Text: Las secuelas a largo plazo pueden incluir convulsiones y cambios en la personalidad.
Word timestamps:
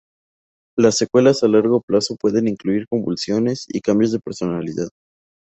Las 0.75 0.97
secuelas 0.97 1.43
a 1.43 1.47
largo 1.47 1.79
plazo 1.81 2.15
pueden 2.19 2.47
incluir 2.47 2.87
convulsiones 2.87 3.65
y 3.69 3.81
cambios 3.81 4.09
en 4.13 4.17
la 4.17 4.21
personalidad. 4.25 4.89